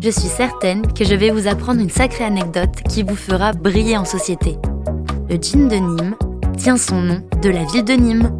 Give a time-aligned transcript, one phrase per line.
[0.00, 3.96] je suis certaine que je vais vous apprendre une sacrée anecdote qui vous fera briller
[3.96, 4.56] en société.
[5.28, 6.14] Le gin de Nîmes
[6.56, 8.30] tient son nom de la ville de Nîmes.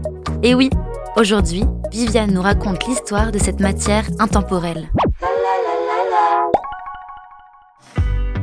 [0.42, 0.70] Et oui,
[1.16, 4.88] aujourd'hui, Viviane nous raconte l'histoire de cette matière intemporelle.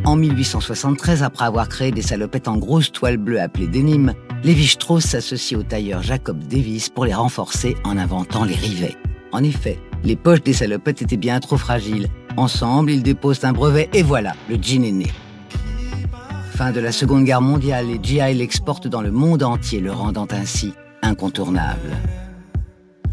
[0.03, 4.13] En 1873, après avoir créé des salopettes en grosse toile bleue appelées denim,
[4.43, 8.95] Lévi-Strauss s'associe au tailleur Jacob Davis pour les renforcer en inventant les rivets.
[9.31, 12.07] En effet, les poches des salopettes étaient bien trop fragiles.
[12.37, 15.07] Ensemble, ils déposent un brevet et voilà, le jean est né.
[16.51, 20.27] Fin de la Seconde Guerre mondiale, les GI l'exportent dans le monde entier, le rendant
[20.31, 21.97] ainsi incontournable.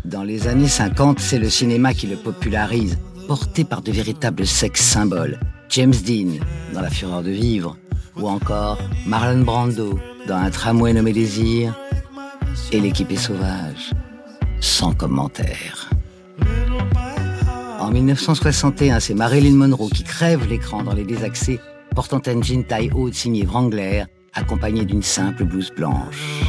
[0.04, 4.80] Dans les années 50, c'est le cinéma qui le popularise, porté par de véritables sex
[4.80, 5.38] symboles.
[5.68, 6.44] James Dean
[6.74, 7.76] dans La Fureur de vivre,
[8.16, 11.74] ou encore Marlon Brando dans Un tramway nommé Désir,
[12.72, 13.92] et L'équipe est sauvage,
[14.60, 15.91] sans commentaire.
[17.82, 21.58] En 1961, c'est Marilyn Monroe qui crève l'écran dans les désaccès,
[21.96, 26.44] portant un jean taille haute signé Wrangler, accompagné d'une simple blouse blanche.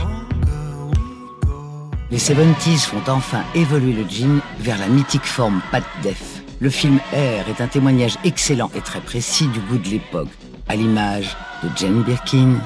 [2.11, 6.99] Les 70s font enfin évoluer le jean vers la mythique forme Pat Def, le film
[7.13, 10.29] Air est un témoignage excellent et très précis du goût de l'époque,
[10.67, 12.59] à l'image de Jane Birkin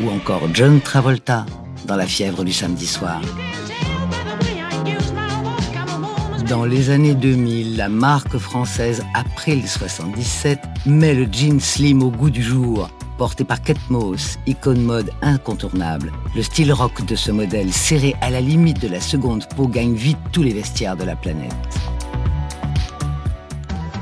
[0.00, 1.44] ou encore John Travolta
[1.86, 3.20] dans La fièvre du samedi soir.
[6.48, 12.30] Dans les années 2000, la marque française April 77 met le jean slim au goût
[12.30, 12.88] du jour.
[13.18, 13.76] Porté par Kate
[14.46, 19.02] icône mode incontournable, le style rock de ce modèle serré à la limite de la
[19.02, 21.52] seconde peau gagne vite tous les vestiaires de la planète.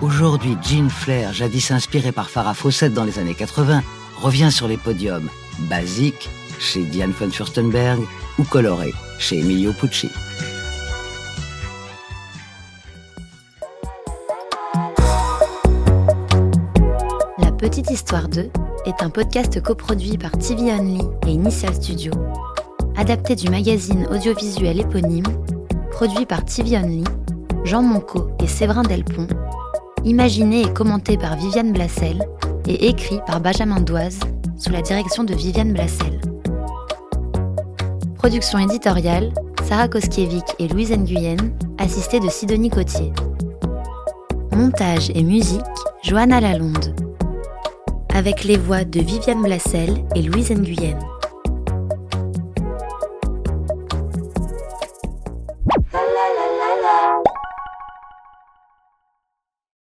[0.00, 3.82] Aujourd'hui, Jean Flair, jadis inspiré par Farah Fawcett dans les années 80,
[4.22, 5.28] revient sur les podiums,
[5.68, 6.28] basique
[6.60, 7.98] chez Diane von Furstenberg
[8.38, 10.10] ou coloré chez Emilio Pucci.
[17.58, 18.50] Petite Histoire 2
[18.84, 22.12] est un podcast coproduit par TV Only et Initial Studio,
[22.96, 25.24] adapté du magazine audiovisuel éponyme,
[25.90, 27.04] produit par TV Only,
[27.64, 29.26] Jean Monco et Séverin Delpont
[30.04, 32.22] imaginé et commenté par Viviane Blassel
[32.68, 34.20] et écrit par Benjamin Doise
[34.58, 36.20] sous la direction de Viviane Blassel.
[38.16, 39.32] Production éditoriale,
[39.64, 41.38] Sarah Koskiewicz et Louise Nguyen,
[41.78, 43.12] assistée de Sidonie Cotier.
[44.52, 45.62] Montage et musique,
[46.02, 47.05] Johanna Lalonde.
[48.16, 50.98] Avec les voix de Viviane Blassel et Louise Nguyen.